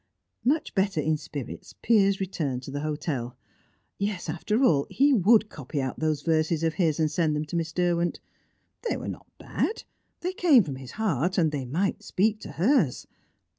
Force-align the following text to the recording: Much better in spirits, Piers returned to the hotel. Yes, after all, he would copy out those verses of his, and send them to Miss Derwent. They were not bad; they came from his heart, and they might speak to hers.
Much 0.43 0.73
better 0.73 0.99
in 0.99 1.15
spirits, 1.15 1.75
Piers 1.83 2.19
returned 2.19 2.63
to 2.63 2.71
the 2.71 2.79
hotel. 2.79 3.37
Yes, 3.99 4.29
after 4.29 4.63
all, 4.63 4.87
he 4.89 5.13
would 5.13 5.47
copy 5.47 5.79
out 5.79 5.99
those 5.99 6.23
verses 6.23 6.63
of 6.63 6.73
his, 6.73 6.99
and 6.99 7.11
send 7.11 7.35
them 7.35 7.45
to 7.45 7.55
Miss 7.55 7.71
Derwent. 7.71 8.19
They 8.89 8.97
were 8.97 9.07
not 9.07 9.27
bad; 9.37 9.83
they 10.21 10.33
came 10.33 10.63
from 10.63 10.77
his 10.77 10.93
heart, 10.93 11.37
and 11.37 11.51
they 11.51 11.65
might 11.65 12.01
speak 12.01 12.39
to 12.39 12.53
hers. 12.53 13.05